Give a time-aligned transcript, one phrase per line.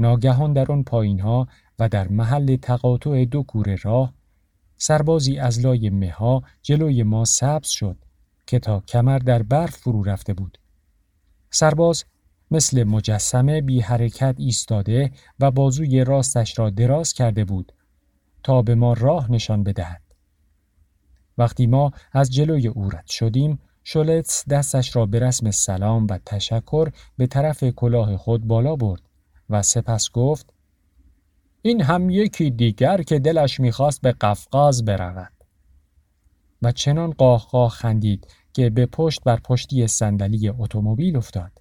[0.00, 1.48] ناگهان در آن پایین ها
[1.78, 4.14] و در محل تقاطع دو کوره راه
[4.76, 7.96] سربازی از لای مها جلوی ما سبز شد
[8.46, 10.58] که تا کمر در برف فرو رفته بود.
[11.50, 12.04] سرباز
[12.50, 17.72] مثل مجسمه بی حرکت ایستاده و بازوی راستش را دراز کرده بود
[18.42, 20.02] تا به ما راه نشان بدهد.
[21.38, 26.90] وقتی ما از جلوی او رد شدیم شولتس دستش را به رسم سلام و تشکر
[27.16, 29.09] به طرف کلاه خود بالا برد
[29.50, 30.52] و سپس گفت
[31.62, 35.32] این هم یکی دیگر که دلش می‌خواست به قفقاز برود
[36.62, 41.52] و چنان قاه خندید که به پشت بر پشتی صندلی اتومبیل افتاد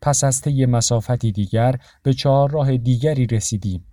[0.00, 3.86] پس از طی مسافتی دیگر به چهار راه دیگری رسیدیم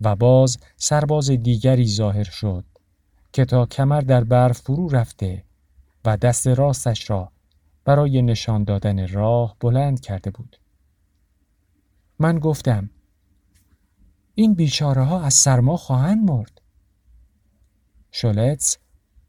[0.00, 2.64] و باز سرباز دیگری ظاهر شد
[3.32, 5.44] که تا کمر در برف فرو رفته
[6.04, 7.32] و دست راستش را
[7.84, 10.56] برای نشان دادن راه بلند کرده بود.
[12.18, 12.90] من گفتم
[14.34, 16.60] این بیچاره ها از سرما خواهند مرد.
[18.10, 18.78] شولتس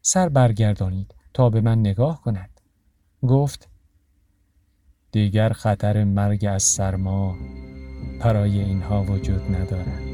[0.01, 2.61] سر برگردانید تا به من نگاه کند.
[3.21, 3.69] گفت
[5.11, 7.35] دیگر خطر مرگ از سرما
[8.21, 10.06] برای اینها وجود ندارد.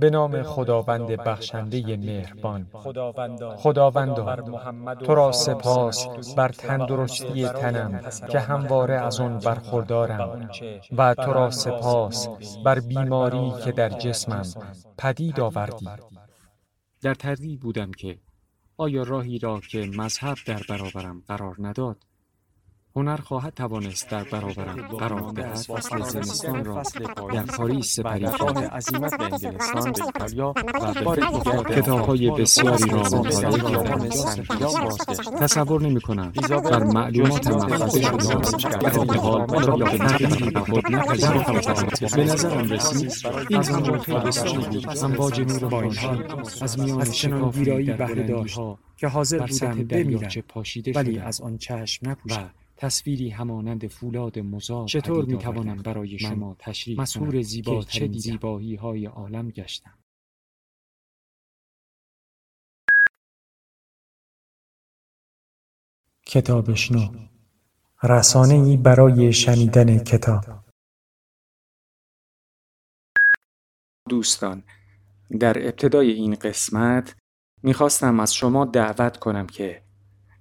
[0.00, 2.66] به نام خداوند بخشنده مهربان.
[3.56, 4.36] خداوندا
[4.94, 6.06] تو را سپاس
[6.36, 8.00] بر تندرستی تنم
[8.30, 10.50] که همواره از آن برخوردارم
[10.98, 12.28] و تو را سپاس
[12.64, 14.44] بر بیماری که در جسمم
[14.98, 15.88] پدید آوردی.
[17.02, 18.18] در تردید بودم که
[18.76, 21.96] آیا راهی را که مذهب در برابرم قرار نداد
[22.96, 26.82] هنر خواهد توانست در برابرم قرار دهد فصل زمستان را
[27.32, 31.20] در پاریس سپری کرده عظیمت به انگلستان به ایتالیا و بار
[31.64, 34.08] کتابهای بسیاری را مطالعه کردم
[35.40, 36.32] تصور نمی کنم
[36.70, 38.02] بر معلومات محفظه
[38.58, 43.12] شده در حال را به تغییری به خود نپذیرفتم به نظرم رسید.
[43.48, 46.08] این زمان بسیاری بود امواج نور بانشی
[46.62, 48.58] از میان چنان ویرایی بهره داشت
[48.96, 50.30] که حاضر بودم بمیرم
[50.94, 52.50] ولی از آن چشم نپوشم
[52.80, 59.06] تصویری همانند فولاد مزار چطور می توانم برای شما تشریح مسهور زیبا چه زیبایی های
[59.06, 59.98] عالم گشتم.
[66.26, 67.28] کتابشنو
[68.02, 70.44] رسانه ای برای شنیدن کتاب.
[74.08, 74.62] دوستان
[75.40, 77.16] در ابتدای این قسمت
[77.62, 79.89] می‌خواستم از شما دعوت کنم که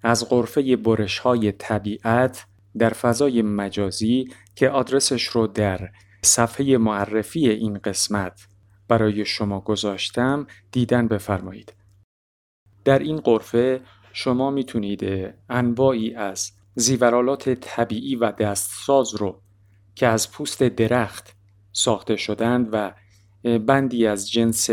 [0.04, 2.46] از غرفه برش های طبیعت
[2.78, 5.90] در فضای مجازی که آدرسش رو در
[6.22, 8.48] صفحه معرفی این قسمت
[8.88, 11.74] برای شما گذاشتم دیدن بفرمایید.
[12.86, 13.82] در این غرفه
[14.14, 19.42] شما می‌تونید انواعی از زیورالات طبیعی و دستساز رو
[19.96, 21.36] که از پوست درخت
[21.72, 22.94] ساخته شدند و
[23.60, 24.70] بندی از جنس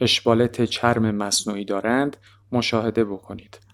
[0.00, 2.16] اشبالت چرم مصنوعی دارند
[2.52, 3.69] مشاهده بکنید.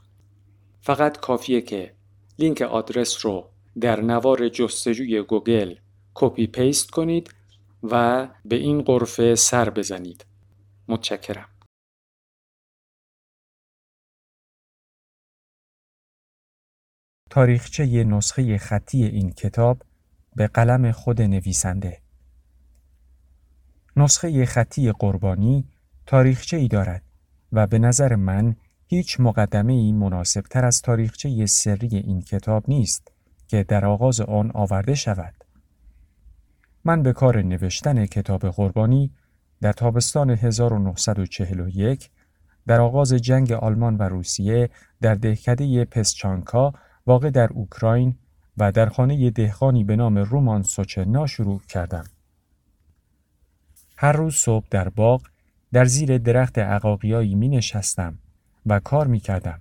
[0.86, 1.94] فقط کافیه که
[2.38, 3.50] لینک آدرس رو
[3.80, 5.74] در نوار جستجوی گوگل
[6.14, 7.34] copy paste کنید
[7.82, 10.26] و به این غرفه سر بزنید.
[10.88, 11.48] متشکرم.
[17.30, 19.82] تاریخچه نسخه خطی این کتاب
[20.36, 22.00] به قلم خود نویسنده
[23.96, 25.64] نسخه خطی قربانی
[26.06, 27.02] تاریخچه ای دارد
[27.52, 28.56] و به نظر من
[28.88, 33.12] هیچ مقدمه ای مناسب تر از تاریخچه سری این کتاب نیست
[33.48, 35.34] که در آغاز آن آورده شود.
[36.84, 39.10] من به کار نوشتن کتاب قربانی
[39.60, 42.10] در تابستان 1941
[42.66, 46.74] در آغاز جنگ آلمان و روسیه در دهکده پسچانکا
[47.06, 48.16] واقع در اوکراین
[48.56, 52.04] و در خانه دهقانی به نام رومان سوچنا شروع کردم.
[53.96, 55.22] هر روز صبح در باغ
[55.72, 58.18] در زیر درخت اقاقیایی می نشستم
[58.66, 59.60] و کار می کردم.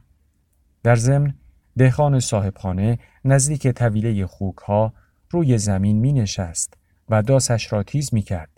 [0.83, 1.33] در ضمن
[1.77, 4.93] دهقان صاحبخانه نزدیک طویله خوک ها
[5.29, 6.73] روی زمین می نشست
[7.09, 8.49] و داسش را تیز می کرد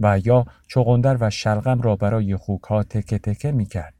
[0.00, 3.94] و یا چغندر و شلغم را برای خوک ها تکه تکه می کرد.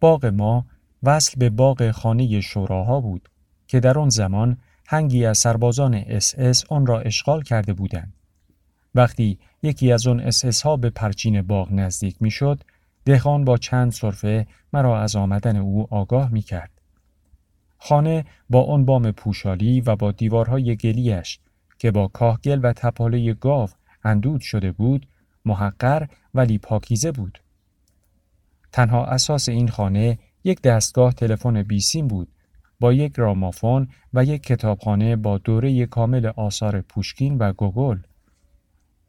[0.00, 0.66] باغ ما
[1.02, 3.28] وصل به باغ خانه شوراها بود
[3.66, 8.12] که در آن زمان هنگی از سربازان اس اس آن را اشغال کرده بودند.
[8.94, 12.64] وقتی یکی از آن اس ها به پرچین باغ نزدیک می شد،
[13.08, 16.70] دهخان با چند صرفه مرا از آمدن او آگاه می کرد.
[17.78, 21.38] خانه با آن بام پوشالی و با دیوارهای گلیش
[21.78, 23.68] که با کاهگل و تپاله گاو
[24.04, 25.06] اندود شده بود
[25.44, 27.38] محقر ولی پاکیزه بود.
[28.72, 32.28] تنها اساس این خانه یک دستگاه تلفن بیسیم بود
[32.80, 37.98] با یک رامافون و یک کتابخانه با دوره کامل آثار پوشکین و گوگول.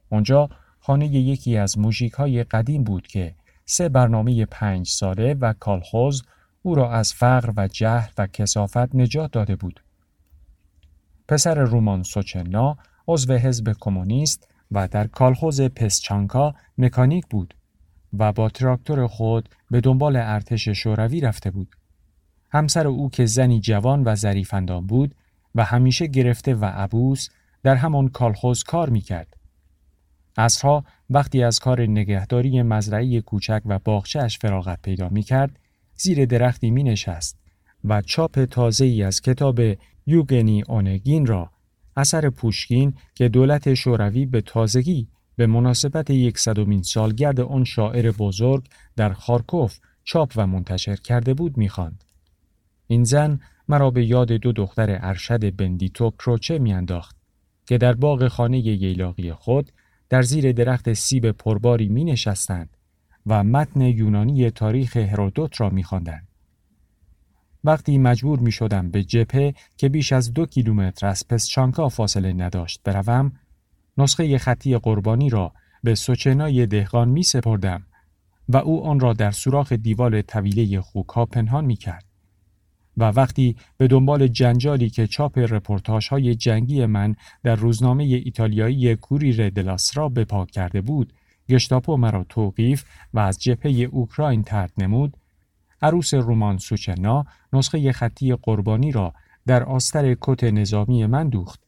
[0.10, 0.50] آنجا
[0.80, 3.36] خانه یکی از موژیک های قدیم بود که
[3.72, 6.24] سه برنامه پنج ساله و کالخوز
[6.62, 9.84] او را از فقر و جهل و کثافت نجات داده بود.
[11.28, 12.78] پسر رومان سوچنا
[13.08, 17.54] عضو حزب کمونیست و در کالخوز پسچانکا مکانیک بود
[18.18, 21.76] و با تراکتور خود به دنبال ارتش شوروی رفته بود.
[22.52, 25.16] همسر او که زنی جوان و ظریفندان بود
[25.56, 27.30] و همیشه گرفته و عبوس
[27.64, 29.39] در همان کالخوز کار می‌کرد.
[30.40, 35.60] اصرها وقتی از کار نگهداری مزرعه کوچک و باغچهش فراغت پیدا می کرد،
[35.96, 37.40] زیر درختی می نشست
[37.86, 39.60] و چاپ تازه ای از کتاب
[40.06, 41.52] یوگنی اونگین را
[41.98, 49.14] اثر پوشکین که دولت شوروی به تازگی به مناسبت یکصدمین سالگرد آن شاعر بزرگ در
[49.14, 52.04] خارکوف چاپ و منتشر کرده بود می‌خواند.
[52.88, 57.16] این زن مرا به یاد دو دختر ارشد بندیتو کروچه میانداخت
[57.66, 59.72] که در باغ خانه ییلاقی خود
[60.10, 62.78] در زیر درخت سیب پرباری می نشستند
[63.26, 66.28] و متن یونانی تاریخ هرودوت را می خواندند.
[67.64, 72.82] وقتی مجبور می شدم به جپه که بیش از دو کیلومتر از پسچانکا فاصله نداشت
[72.84, 73.32] بروم،
[73.98, 75.54] نسخه خطی قربانی را
[75.84, 77.86] به سوچنای دهقان می سپردم
[78.50, 82.09] و او آن را در سوراخ دیوال طویله خوکها پنهان می کرد.
[83.00, 89.50] و وقتی به دنبال جنجالی که چاپ رپورتاج های جنگی من در روزنامه ایتالیایی کوری
[89.50, 91.14] دلاسرا به پا کرده بود،
[91.50, 95.18] گشتاپو مرا توقیف و از جبهه اوکراین ترد نمود،
[95.82, 99.14] عروس رومان سوچنا نسخه خطی قربانی را
[99.48, 101.60] در آستر کت نظامی من دوخت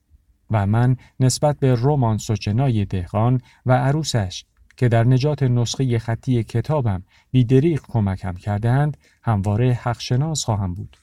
[0.51, 4.45] و من نسبت به رومان سوچنای دهقان و عروسش
[4.77, 10.97] که در نجات نسخه خطی کتابم بیدریق کمکم کردند همواره حقشناس خواهم بود.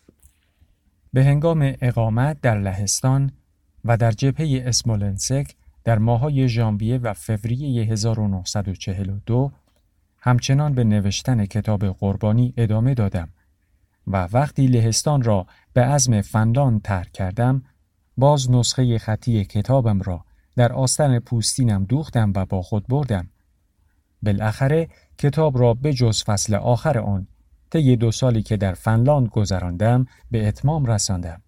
[1.12, 3.32] به هنگام اقامت در لهستان
[3.84, 9.52] و در جبهه اسمولنسک در ماهای ژانویه و فوریه 1942
[10.20, 13.28] همچنان به نوشتن کتاب قربانی ادامه دادم
[14.06, 17.62] و وقتی لهستان را به عزم فنلاند ترک کردم
[18.16, 20.24] باز نسخه خطی کتابم را
[20.56, 23.28] در آستر پوستینم دوختم و با خود بردم.
[24.22, 24.88] بالاخره
[25.18, 27.26] کتاب را به جز فصل آخر آن
[27.70, 31.42] طی دو سالی که در فنلاند گذراندم به اتمام رساندم.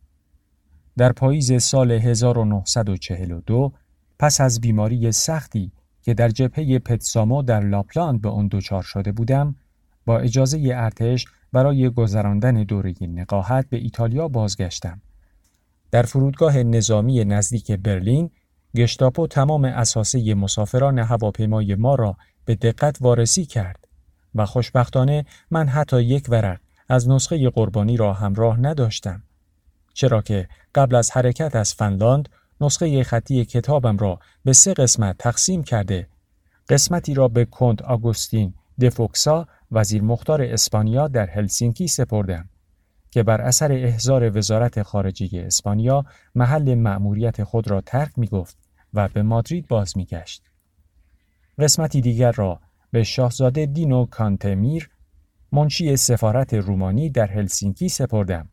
[0.97, 3.73] در پاییز سال 1942
[4.19, 5.73] پس از بیماری سختی
[6.03, 9.55] که در جبهه پتسامو در لاپلاند به آن دچار شده بودم
[10.07, 15.01] با اجازه ارتش برای گذراندن دوره نقاهت به ایتالیا بازگشتم.
[15.91, 18.31] در فرودگاه نظامی نزدیک برلین
[18.77, 23.80] گشتاپو تمام اساسه مسافران هواپیمای ما را به دقت وارسی کرد.
[24.35, 29.23] و خوشبختانه من حتی یک ورق از نسخه قربانی را همراه نداشتم.
[29.95, 32.29] چرا که قبل از حرکت از فنلاند
[32.61, 36.09] نسخه خطی کتابم را به سه قسمت تقسیم کرده
[36.69, 42.49] قسمتی را به کنت آگوستین دفوکسا وزیر مختار اسپانیا در هلسینکی سپردم
[43.11, 48.57] که بر اثر احضار وزارت خارجه اسپانیا محل مأموریت خود را ترک می گفت
[48.95, 50.43] و به مادرید باز می گشت.
[51.59, 52.61] قسمتی دیگر را
[52.91, 54.91] به شاهزاده دینو کانتمیر
[55.53, 58.49] منشی سفارت رومانی در هلسینکی سپردم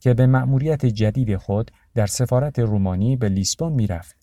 [0.00, 4.16] که به مأموریت جدید خود در سفارت رومانی به لیسبون می‌رفت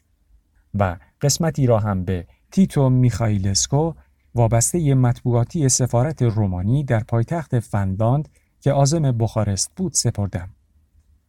[0.73, 3.93] و قسمتی را هم به تیتو میخایلسکو
[4.35, 8.29] وابسته مطبوعاتی سفارت رومانی در پایتخت فنلاند
[8.61, 10.49] که عازم بخارست بود سپردم.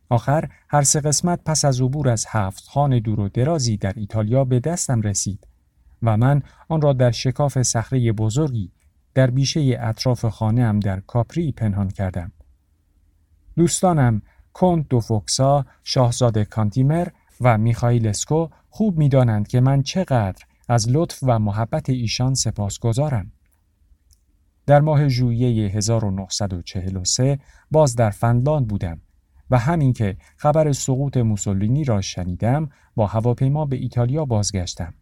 [0.09, 4.45] آخر هر سه قسمت پس از عبور از هفت خان دور و درازی در ایتالیا
[4.45, 5.47] به دستم رسید
[6.07, 8.73] و من آن را در شکاف صخره بزرگی
[9.15, 12.33] در بیشه اطراف خانه هم در کاپری پنهان کردم.
[13.57, 14.23] دوستانم
[14.53, 17.09] کنت دو فوکسا، شاهزاده کانتیمر
[17.41, 23.33] و میخائیل اسکو خوب می‌دانند که من چقدر از لطف و محبت ایشان سپاس گذارم.
[24.67, 27.39] در ماه ژوئیه 1943
[27.71, 29.01] باز در فنلاند بودم
[29.51, 34.95] و همین که خبر سقوط موسولینی را شنیدم با هواپیما به ایتالیا بازگشتم.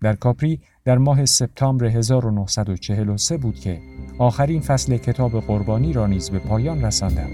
[0.00, 3.80] در کاپری در ماه سپتامبر 1943 بود که
[4.18, 7.30] آخرین فصل کتاب قربانی را نیز به پایان رساندم.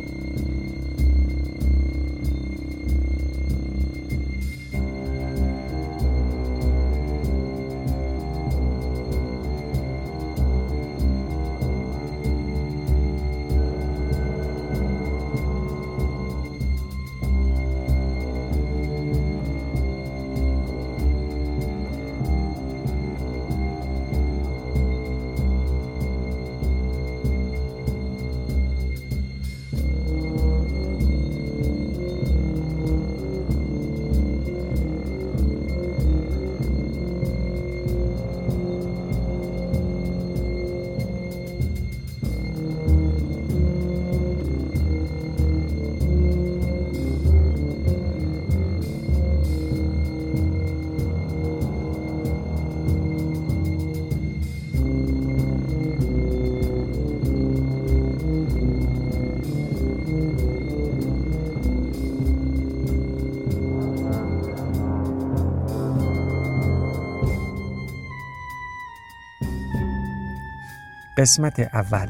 [71.21, 72.09] قسمت اول.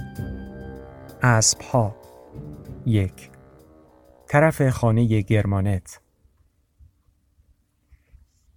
[1.23, 1.97] اسب ها
[2.87, 3.31] یک.
[4.29, 6.01] طرف خانه گرمانت.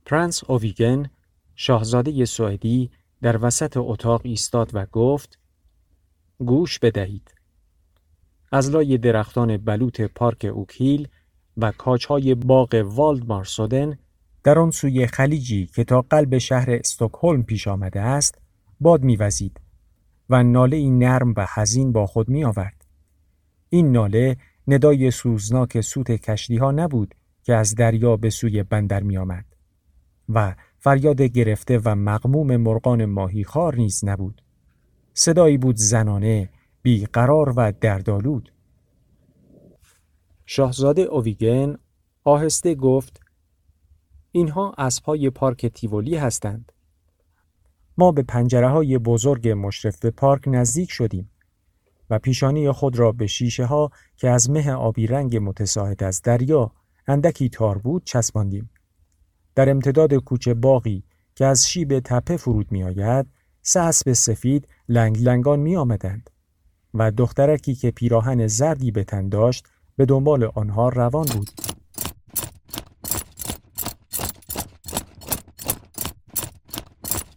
[0.05, 1.09] ترانس اوویگن
[1.55, 2.91] شاهزاده سوئدی
[3.21, 5.39] در وسط اتاق ایستاد و گفت
[6.39, 7.33] گوش بدهید.
[8.51, 11.07] از لای درختان بلوط پارک اوکیل
[11.57, 13.97] و کاچهای باغ والد مارسودن
[14.43, 18.41] در آن سوی خلیجی که تا قلب شهر استکهلم پیش آمده است
[18.79, 19.62] باد میوزید.
[20.29, 22.85] و ناله این نرم و حزین با خود می آورد.
[23.69, 24.37] این ناله
[24.67, 29.45] ندای سوزناک سوت کشتی ها نبود که از دریا به سوی بندر می آمد
[30.29, 34.41] و فریاد گرفته و مقموم مرغان ماهیخوار نیز نبود.
[35.13, 36.49] صدایی بود زنانه،
[36.81, 38.51] بیقرار و دردالود.
[40.45, 41.77] شاهزاده اویگن
[42.23, 43.21] آهسته گفت
[44.31, 46.72] اینها اسبهای پارک تیولی هستند.
[47.97, 51.29] ما به پنجره های بزرگ مشرف به پارک نزدیک شدیم
[52.09, 56.71] و پیشانی خود را به شیشه ها که از مه آبی رنگ متساعد از دریا
[57.07, 58.69] اندکی تار بود چسباندیم.
[59.55, 61.03] در امتداد کوچه باقی
[61.35, 63.25] که از شیب تپه فرود می آید،
[63.61, 66.29] سه اسب سفید لنگ لنگان می آمدند
[66.93, 71.49] و دخترکی که پیراهن زردی به تن داشت به دنبال آنها روان بود.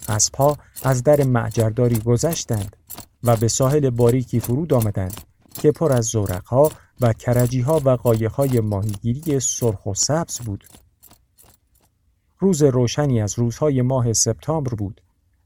[0.08, 2.76] اسبها از در معجرداری گذشتند
[3.22, 5.20] و به ساحل باریکی فرود آمدند
[5.50, 6.70] که پر از زورقها
[7.00, 10.64] و کرجیها و قایقهای ماهیگیری سرخ و سبز بود.
[12.38, 15.00] روز روشنی از روزهای ماه سپتامبر بود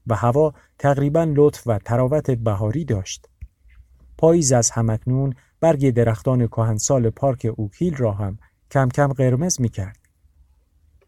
[0.07, 3.27] و هوا تقریبا لطف و تراوت بهاری داشت.
[4.17, 8.39] پاییز از همکنون برگ درختان کهنسال پارک اوکیل را هم
[8.71, 10.00] کم کم قرمز می کرد.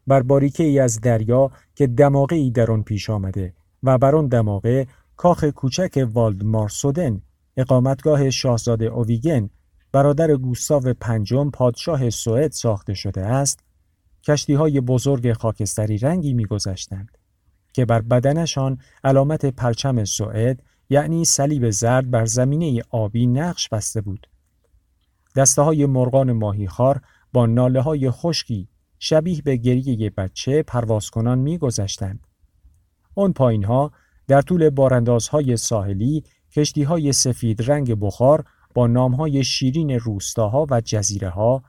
[0.08, 4.28] بر باریکه ای از دریا که دماغه ای در آن پیش آمده و بر آن
[4.28, 7.22] دماغه کاخ کوچک والد مارسودن
[7.58, 9.50] اقامتگاه شاهزاده اویگن
[9.92, 13.60] برادر گوستاو پنجم پادشاه سوئد ساخته شده است
[14.24, 17.18] کشتی های بزرگ خاکستری رنگی میگذشتند
[17.74, 24.28] که بر بدنشان علامت پرچم سوئد یعنی صلیب زرد بر زمینه آبی نقش بسته بود.
[25.36, 27.02] دسته های مرغان ماهیخوار
[27.34, 28.68] با ناله های خشکی
[29.06, 32.28] شبیه به گریه بچه پرواز کنان می گذشتند.
[33.16, 33.92] آن پایین ها
[34.28, 40.82] در طول باراندازهای ساحلی کشتی های سفید رنگ بخار با نام های شیرین روستاها و
[40.82, 41.64] جزیره ها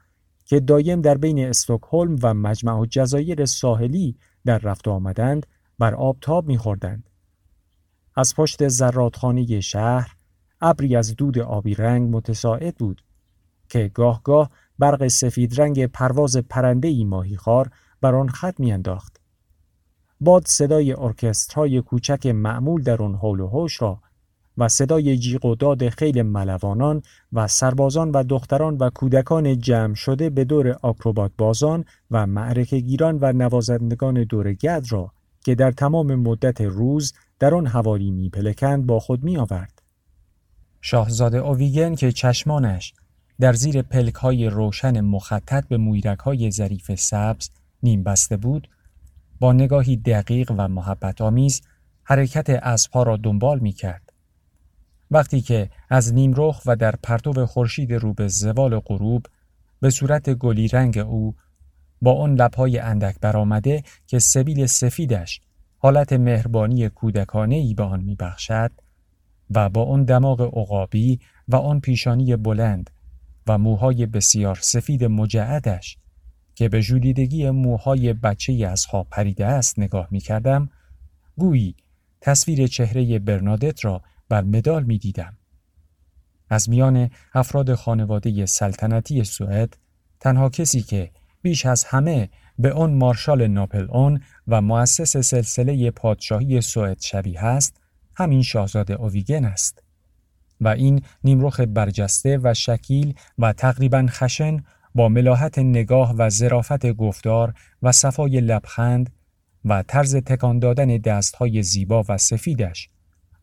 [0.44, 5.46] که دایم در بین استکهلم و مجمع و جزایر ساحلی در رفت آمدند
[5.78, 7.10] بر آبتاب میخوردند.
[8.16, 10.16] از پشت زرادخانه شهر
[10.60, 13.02] ابری از دود آبی رنگ متساعد بود
[13.68, 19.20] که گاه گاه برق سفید رنگ پرواز پرنده ای ماهیخوار بر آن خط میانداخت.
[20.20, 24.00] باد صدای ارکسترهای کوچک معمول در آن حول و حوش را
[24.58, 27.02] و صدای جیغ و داد خیل ملوانان
[27.32, 33.18] و سربازان و دختران و کودکان جمع شده به دور آکروبات بازان و معرکه گیران
[33.20, 35.12] و نوازندگان دور گد را
[35.44, 39.82] که در تمام مدت روز در آن حوالی میپلکند با خود می آورد.
[40.80, 42.94] شاهزاده اویگن که چشمانش
[43.40, 47.50] در زیر پلک های روشن مخطط به مویرک های ظریف سبز
[47.82, 48.68] نیم بسته بود
[49.40, 51.62] با نگاهی دقیق و محبت آمیز
[52.02, 54.12] حرکت اسبها را دنبال می کرد.
[55.10, 59.26] وقتی که از نیمرخ و در پرتو خورشید رو به زوال غروب
[59.80, 61.34] به صورت گلی رنگ او
[62.02, 65.40] با آن لبهای اندک برآمده که سبیل سفیدش
[65.78, 68.70] حالت مهربانی کودکانه ای به آن میبخشد
[69.50, 72.90] و با آن دماغ عقابی و آن پیشانی بلند
[73.46, 75.98] و موهای بسیار سفید مجعدش
[76.54, 80.68] که به جولیدگی موهای بچه از خواب پریده است نگاه می کردم
[81.36, 81.74] گویی
[82.20, 85.36] تصویر چهره برنادت را بر مدال می دیدم.
[86.50, 89.76] از میان افراد خانواده سلطنتی سوئد
[90.20, 91.10] تنها کسی که
[91.42, 97.80] بیش از همه به آن مارشال ناپل اون و مؤسس سلسله پادشاهی سوئد شبیه است
[98.16, 99.83] همین شاهزاده اویگن است
[100.64, 107.54] و این نیمرخ برجسته و شکیل و تقریبا خشن با ملاحت نگاه و ظرافت گفتار
[107.82, 109.10] و صفای لبخند
[109.64, 112.88] و طرز تکان دادن دستهای زیبا و سفیدش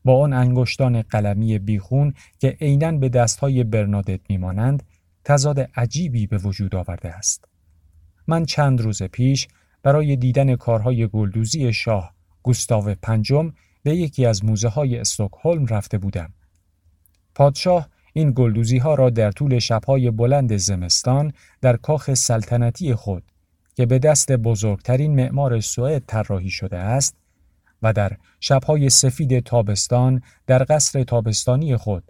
[0.06, 4.84] با آن انگشتان قلمی بیخون که عینا به دستهای برنادت میمانند
[5.26, 7.46] تضاد عجیبی به وجود آورده است.
[8.28, 9.48] من چند روز پیش
[9.84, 16.34] برای دیدن کارهای گلدوزی شاه گوستاو پنجم به یکی از موزه های استکهلم رفته بودم.
[17.36, 23.24] پادشاه این گلدوزی ها را در طول شبهای بلند زمستان در کاخ سلطنتی خود
[23.76, 27.16] که به دست بزرگترین معمار سوئد طراحی شده است
[27.82, 32.04] و در شبهای سفید تابستان در قصر تابستانی خود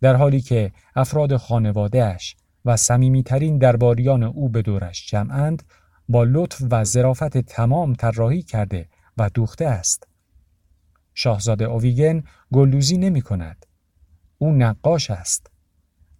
[0.00, 5.62] در حالی که افراد خانوادهش و صمیمیترین درباریان او به دورش جمعند
[6.08, 10.08] با لطف و ظرافت تمام طراحی کرده و دوخته است.
[11.14, 12.22] شاهزاده اویگن
[12.52, 13.66] گلدوزی نمی کند
[14.42, 15.50] او نقاش است.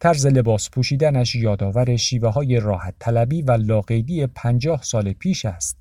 [0.01, 5.77] طرز لباس پوشیدنش یادآور شیوه های راحت طلبی و لاقیدی پنجاه سال پیش است.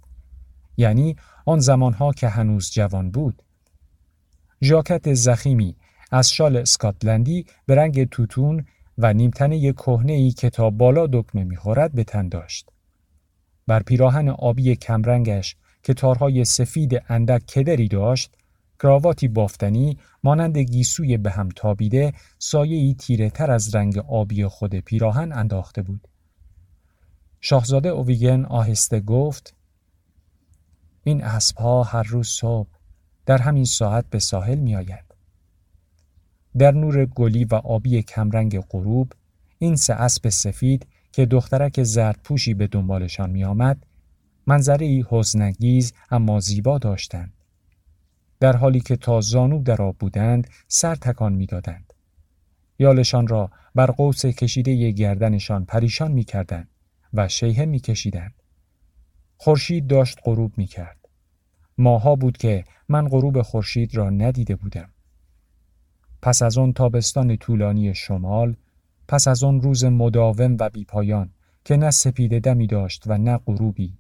[0.78, 3.42] یعنی آن زمانها که هنوز جوان بود.
[4.64, 5.76] ژاکت زخیمی
[6.12, 8.66] از شال اسکاتلندی به رنگ توتون
[8.98, 12.70] و نیمتنه کهنه ای که تا بالا دکمه می‌خورد به تن داشت.
[13.68, 18.38] بر پیراهن آبی کمرنگش که تارهای سفید اندک کدری داشت،
[18.80, 22.14] کراواتی بافتنی مانند گیسوی به هم تابیده
[22.54, 26.08] ای تیره تر از رنگ آبی خود پیراهن انداخته بود.
[27.42, 29.56] شاهزاده اویگن آهسته گفت
[31.04, 32.70] این اسبها هر روز صبح
[33.26, 35.06] در همین ساعت به ساحل می آید.
[36.58, 39.14] در نور گلی و آبی کمرنگ غروب
[39.60, 43.86] این سه اسب سفید که دخترک زرد پوشی به دنبالشان می آمد
[44.48, 47.39] منظره ای حزنگیز اما زیبا داشتند.
[48.40, 51.94] در حالی که تا زانو در آب بودند سر تکان می‌دادند.
[52.80, 56.68] یالشان را بر قوس کشیده گردنشان پریشان می کردند
[57.14, 58.34] و شیهه می کشیدند.
[59.38, 60.98] خورشید داشت غروب می کرد.
[61.78, 64.90] ماها بود که من غروب خورشید را ندیده بودم.
[66.22, 68.56] پس از آن تابستان طولانی شمال،
[69.08, 71.30] پس از آن روز مداوم و بیپایان
[71.66, 73.98] که نه سپیده دمی داشت و نه غروبی.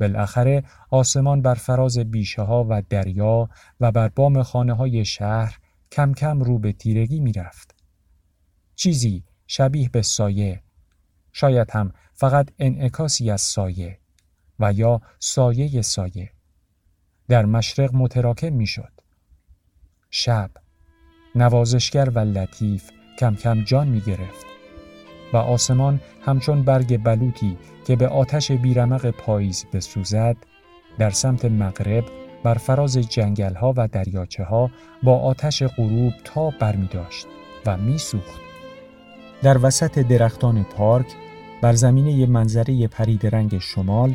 [0.00, 3.48] بالاخره آسمان بر فراز بیشه ها و دریا
[3.80, 5.58] و بر بام خانه های شهر
[5.92, 7.74] کم کم رو به تیرگی می رفت.
[8.76, 10.62] چیزی شبیه به سایه،
[11.32, 13.98] شاید هم فقط انعکاسی از سایه
[14.60, 16.30] و یا سایه سایه
[17.28, 18.92] در مشرق متراکم می شد.
[20.10, 20.50] شب
[21.34, 24.46] نوازشگر و لطیف کم کم جان می گرفت
[25.32, 27.58] و آسمان همچون برگ بلوطی
[27.90, 30.36] که به آتش بیرمق پاییز بسوزد
[30.98, 32.04] در سمت مغرب
[32.42, 34.70] بر فراز جنگل ها و دریاچه ها
[35.02, 37.26] با آتش غروب تا برمی داشت
[37.66, 38.40] و می سوخت.
[39.42, 41.06] در وسط درختان پارک
[41.62, 44.14] بر زمینه منظره پرید رنگ شمال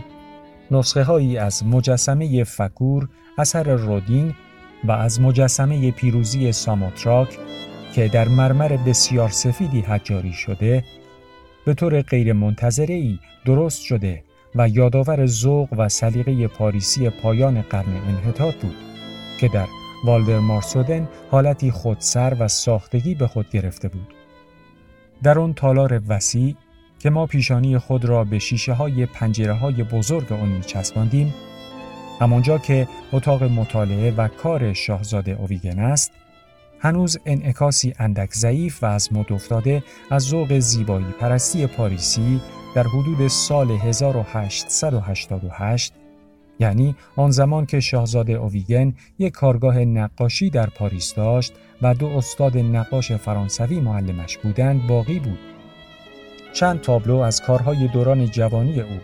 [0.72, 4.34] نسخه هایی از مجسمه فکور اثر رودین
[4.84, 7.38] و از مجسمه پیروزی ساموتراک
[7.94, 10.84] که در مرمر بسیار سفیدی حجاری شده
[11.66, 12.36] به طور غیر
[12.88, 14.24] ای درست شده
[14.56, 18.76] و یادآور ذوق و سلیقه پاریسی پایان قرن انحطاط بود
[19.40, 19.68] که در
[20.06, 24.14] والدر مارسودن حالتی خودسر و ساختگی به خود گرفته بود.
[25.24, 26.56] در آن تالار وسیع
[27.00, 31.34] که ما پیشانی خود را به شیشه های پنجره های بزرگ آن می چسباندیم
[32.22, 36.12] همانجا که اتاق مطالعه و کار شاهزاده اویگن است
[36.80, 42.42] هنوز انعکاسی اندک ضعیف و از مد افتاده از ذوق زیبایی پرستی پاریسی
[42.76, 45.94] در حدود سال 1888
[46.60, 52.58] یعنی آن زمان که شاهزاده اویگن یک کارگاه نقاشی در پاریس داشت و دو استاد
[52.58, 55.40] نقاش فرانسوی معلمش بودند باقی بود.
[56.54, 59.00] چند تابلو از کارهای دوران جوانی او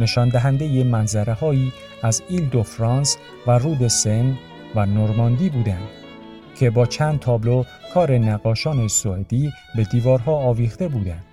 [0.00, 4.38] نشان دهنده منظره هایی از ایل دو فرانس و رود سن
[4.74, 5.97] و نورماندی بودند
[6.54, 11.27] که با چند تابلو کار نقاشان سوئدی به دیوارها آویخته بودند.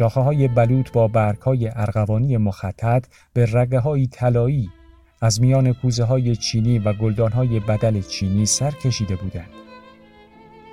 [0.00, 4.70] شاخه های بلوط با برگ های ارغوانی مخطط به رگه های طلایی
[5.20, 9.50] از میان کوزه های چینی و گلدان های بدل چینی سر کشیده بودند.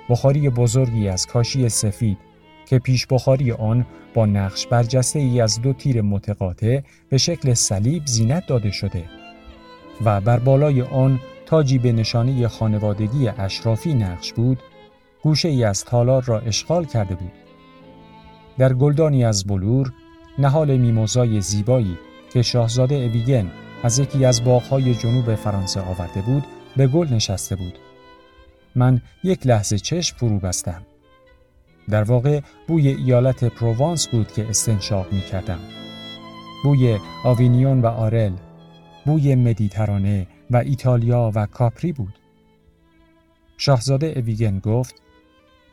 [0.08, 2.18] بخاری بزرگی از کاشی سفید
[2.66, 8.06] که پیش بخاری آن با نقش برجسته ای از دو تیر متقاطع به شکل صلیب
[8.06, 9.04] زینت داده شده
[10.04, 14.58] و بر بالای آن تاجی به نشانه خانوادگی اشرافی نقش بود
[15.22, 17.47] گوشه ای از تالار را اشغال کرده بود
[18.58, 19.92] در گلدانی از بلور
[20.38, 21.98] نهال میموزای زیبایی
[22.32, 23.50] که شاهزاده اویگن
[23.82, 26.44] از یکی از باغهای جنوب فرانسه آورده بود
[26.76, 27.78] به گل نشسته بود.
[28.74, 30.82] من یک لحظه چشم فرو بستم.
[31.88, 35.58] در واقع بوی ایالت پروانس بود که استنشاق می کردم.
[36.64, 38.32] بوی آوینیون و آرل،
[39.06, 42.14] بوی مدیترانه و ایتالیا و کاپری بود.
[43.56, 45.02] شاهزاده اویگن گفت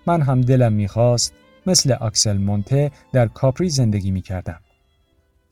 [0.08, 1.34] من هم دلم می‌خواست
[1.68, 4.62] مثل آکسل مونته در کاپری زندگی می کردم.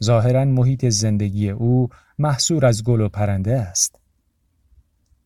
[0.03, 3.99] ظاهرا محیط زندگی او محصور از گل و پرنده است.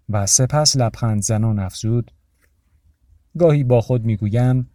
[0.10, 2.12] و سپس لبخند زنان افزود
[3.38, 4.69] گاهی با خود می گویم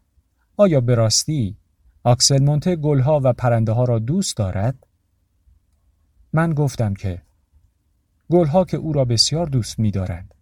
[0.57, 1.57] آیا به راستی
[2.05, 4.87] آکسل مونته گلها و پرنده ها را دوست دارد؟
[6.33, 7.23] من گفتم که
[8.31, 10.35] گلها که او را بسیار دوست می دارند.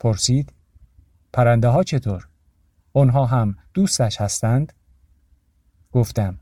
[0.00, 0.52] پرسید
[1.32, 2.28] پرنده ها چطور؟
[2.98, 4.72] آنها هم دوستش هستند؟
[5.92, 6.38] گفتم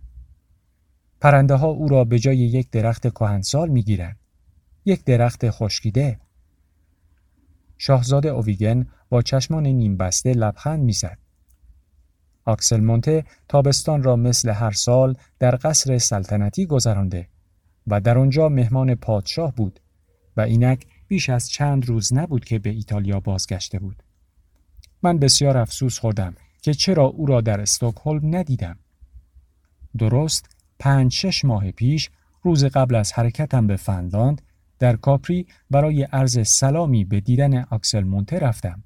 [1.20, 4.16] پرنده ها او را به جای یک درخت کهنسال می گیرند.
[4.84, 6.20] یک درخت خشکیده.
[7.78, 11.18] شاهزاده اویگن با چشمان نیم بسته لبخند می‌زد.
[12.44, 17.28] آکسل مونته تابستان را مثل هر سال در قصر سلطنتی گذرانده
[17.86, 19.80] و در آنجا مهمان پادشاه بود
[20.36, 24.02] و اینک بیش از چند روز نبود که به ایتالیا بازگشته بود.
[25.02, 26.34] من بسیار افسوس خوردم
[26.66, 28.78] که چرا او را در استکهلم ندیدم.
[29.98, 32.10] درست پنج شش ماه پیش
[32.42, 34.42] روز قبل از حرکتم به فنلاند
[34.78, 38.82] در کاپری برای عرض سلامی به دیدن آکسل مونته رفتم.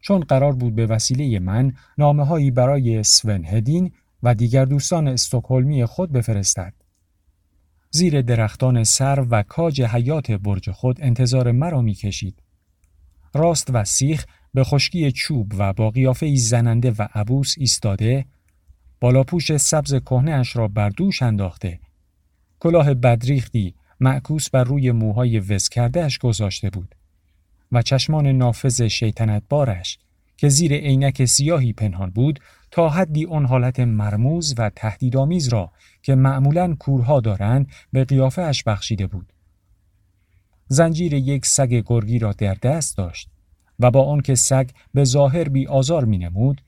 [0.00, 5.84] چون قرار بود به وسیله من نامه هایی برای سون هدین و دیگر دوستان استکهلمی
[5.84, 6.74] خود بفرستد.
[7.90, 12.42] زیر درختان سر و کاج حیات برج خود انتظار مرا می کشید.
[13.34, 18.24] راست و سیخ به خشکی چوب و با قیافه زننده و عبوس ایستاده
[19.00, 21.80] بالاپوش سبز کهنهاش را بر دوش انداخته
[22.60, 26.94] کلاه بدریختی معکوس بر روی موهای وز کردهش گذاشته بود
[27.72, 29.98] و چشمان نافذ شیطنت بارش
[30.36, 36.14] که زیر عینک سیاهی پنهان بود تا حدی آن حالت مرموز و تهدیدآمیز را که
[36.14, 39.32] معمولا کورها دارند به قیافه اش بخشیده بود.
[40.68, 43.28] زنجیر یک سگ گرگی را در دست داشت
[43.80, 46.60] و با آنکه سگ به ظاهر بی آزار می نمود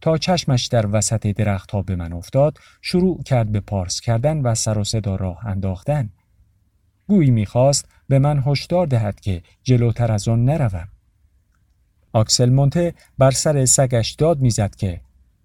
[0.00, 4.78] تا چشمش در وسط درختها به من افتاد شروع کرد به پارس کردن و سر
[4.78, 6.10] و صدا راه انداختن.
[7.06, 10.88] گویی می‌خواست به من هشدار دهد که جلوتر از آن نروم.
[12.12, 15.00] آکسل مونته بر سر سگش داد می‌زد که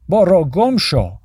[0.10, 1.20] با را گم شو!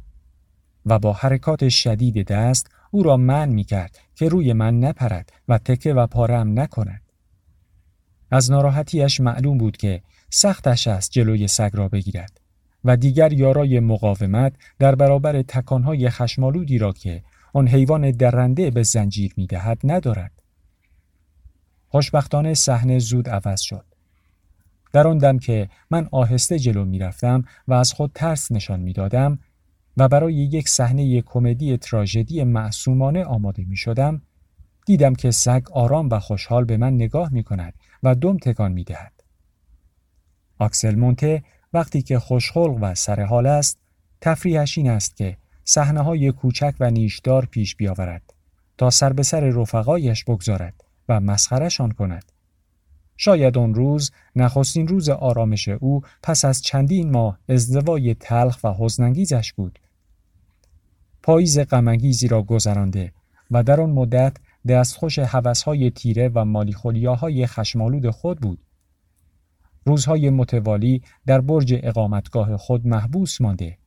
[0.87, 5.59] و با حرکات شدید دست او را من می کرد که روی من نپرد و
[5.59, 7.04] تکه و پارم نکند.
[8.35, 12.41] از ناراحتیش معلوم بود که سختش است جلوی سگ را بگیرد
[12.85, 19.35] و دیگر یارای مقاومت در برابر تکانهای خشمالودی را که آن حیوان درنده به زنجیر
[19.37, 20.33] می دهد ندارد.
[21.89, 23.85] خوشبختانه صحنه زود عوض شد.
[24.93, 28.93] در آن دم که من آهسته جلو می رفتم و از خود ترس نشان می
[28.93, 29.39] دادم
[29.97, 34.23] و برای یک صحنه کمدی تراژدی معصومانه آماده می شدم
[34.87, 38.85] دیدم که سگ آرام و خوشحال به من نگاه می کند و دم تکان می
[38.85, 39.13] دهد.
[40.59, 43.79] آکسل مونته وقتی که خوشخلق و سرحال است
[44.21, 48.35] تفریحش این است که صحنه های کوچک و نیشدار پیش بیاورد
[48.79, 52.33] تا سر به سر رفقایش بگذارد و مسخرشان کند.
[53.17, 59.53] شاید آن روز نخستین روز آرامش او پس از چندین ماه ازدوای تلخ و حزنانگیزش
[59.53, 59.79] بود.
[61.23, 63.13] پاییز غمانگیزی را گذرانده
[63.51, 64.37] و در آن مدت
[64.69, 68.59] دستخوش حوثهای تیره و مالیخولیاهای خشمالود خود بود.
[69.87, 73.79] روزهای متوالی در برج اقامتگاه خود محبوس مانده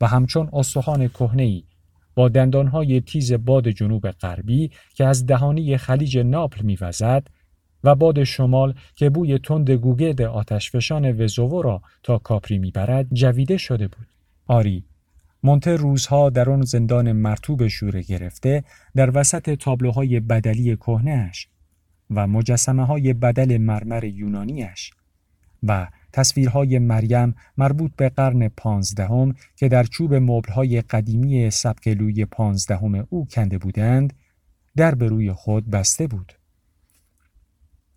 [0.00, 1.64] و همچون استخوان کهنه‌ای
[2.14, 7.26] با دندانهای تیز باد جنوب غربی که از دهانی خلیج ناپل میوزد
[7.84, 13.88] و باد شمال که بوی تند گوگرد آتشفشان وزوو را تا کاپری می‌برد جویده شده
[13.88, 14.06] بود.
[14.46, 14.84] آری،
[15.42, 18.64] مونته روزها در آن زندان مرتوب شوره گرفته
[18.96, 21.48] در وسط تابلوهای بدلی کهنهش
[22.10, 24.90] و مجسمه های بدل مرمر یونانیش
[25.62, 33.06] و تصویرهای مریم مربوط به قرن پانزدهم که در چوب مبلهای قدیمی سبک لوی پانزدهم
[33.10, 34.12] او کنده بودند
[34.76, 36.32] در به روی خود بسته بود.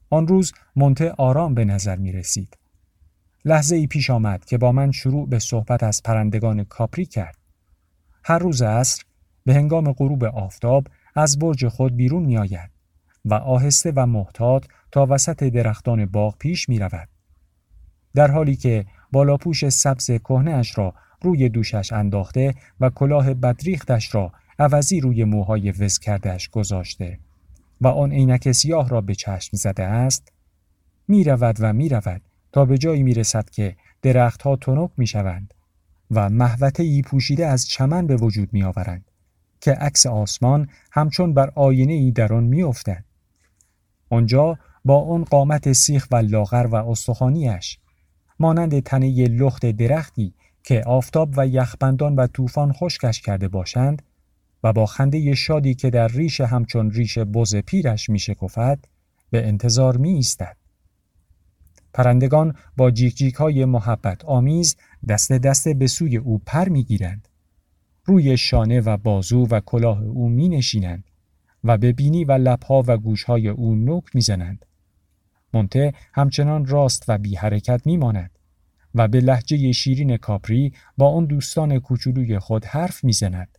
[0.10, 2.58] آن روز مونته آرام به نظر می رسید.
[3.46, 7.38] لحظه ای پیش آمد که با من شروع به صحبت از پرندگان کاپری کرد.
[8.24, 9.04] هر روز عصر
[9.46, 12.72] به هنگام غروب آفتاب از برج خود بیرون می آید
[13.26, 17.10] و آهسته و محتاط تا وسط درختان باغ پیش می رود.
[18.16, 25.00] در حالی که بالاپوش سبز کهنهاش را روی دوشش انداخته و کلاه بدریختش را عوضی
[25.00, 27.20] روی موهای وز کردهش گذاشته
[27.82, 30.32] و آن عینک سیاه را به چشم زده است
[31.08, 32.22] می رود و می رود
[32.52, 35.54] تا به جایی می رسد که درختها تنک می شوند
[36.12, 39.12] و محوطه ای پوشیده از چمن به وجود می آورند
[39.62, 43.04] که عکس آسمان همچون بر آینه ای در آن می افتد.
[44.10, 47.78] آنجا با آن قامت سیخ و لاغر و استخوانیش
[48.40, 50.34] مانند تنه لخت درختی
[50.64, 54.02] که آفتاب و یخبندان و طوفان خشکش کرده باشند
[54.64, 58.86] و با خنده شادی که در ریش همچون ریش بز پیرش می شکفد
[59.30, 60.61] به انتظار می ایستد.
[61.94, 64.76] پرندگان با جیک جیک های محبت آمیز
[65.10, 67.28] دست دست به سوی او پر می گیرند.
[68.06, 71.04] روی شانه و بازو و کلاه او می نشینند
[71.64, 74.66] و به بینی و لبها و گوشهای او نوک می زنند.
[75.54, 78.32] مونته همچنان راست و بی حرکت می ماند
[78.96, 83.58] و به لحجه شیرین کاپری با آن دوستان کوچولوی خود حرف می زند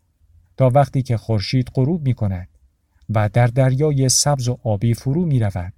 [0.56, 2.48] تا وقتی که خورشید غروب می کند
[3.08, 5.72] و در دریای سبز و آبی فرو می رود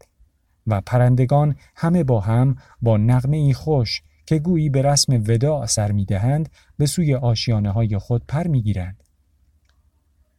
[0.66, 5.92] و پرندگان همه با هم با نغمه ای خوش که گویی به رسم ودا سر
[5.92, 6.48] می دهند
[6.78, 9.02] به سوی آشیانه های خود پر می گیرند.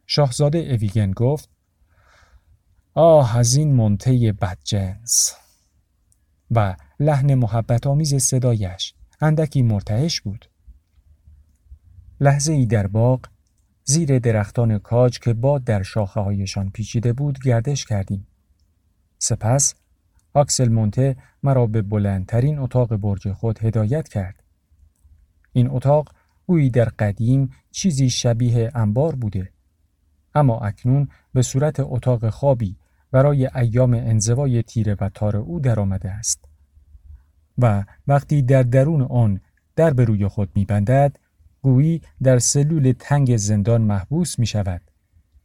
[0.08, 1.50] شاهزاده اویگن گفت
[2.94, 5.36] آه از این منته بدجنس
[6.52, 10.50] و لحن محبت آمیز صدایش اندکی مرتعش بود.
[12.20, 13.20] لحظه ای در باغ
[13.84, 18.28] زیر درختان کاج که باد در شاخه هایشان پیچیده بود گردش کردیم.
[19.20, 19.76] سپس
[20.36, 24.44] آکسل مونته مرا به بلندترین اتاق برج خود هدایت کرد.
[25.54, 26.12] این اتاق
[26.48, 29.50] گویی در قدیم چیزی شبیه انبار بوده.
[30.36, 32.78] اما اکنون به صورت اتاق خوابی
[33.12, 36.46] برای ایام انزوای تیره و تار او درآمده است.
[37.58, 39.42] و وقتی در درون آن
[39.76, 41.18] در به روی خود میبندد
[41.62, 44.82] گویی در سلول تنگ زندان محبوس می شود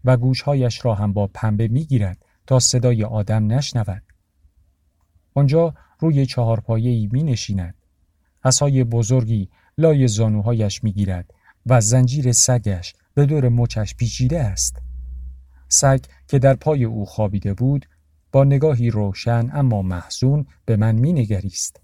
[0.05, 4.03] و گوشهایش را هم با پنبه می گیرد تا صدای آدم نشنود.
[5.35, 7.75] آنجا روی چهارپایه‌ای می نشیند.
[8.45, 11.35] عصای بزرگی لای زانوهایش می گیرد
[11.67, 14.83] و زنجیر سگش به دور مچش پیچیده است.
[15.69, 17.87] سگ که در پای او خوابیده بود
[18.33, 21.81] با نگاهی روشن اما محزون به من می نگریست.